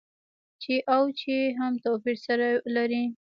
[0.61, 3.03] چې او چي هم توپير سره لري.